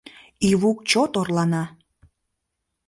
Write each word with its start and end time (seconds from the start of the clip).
Ивук 0.49 0.77
чот 0.89 1.11
орлана. 1.21 1.63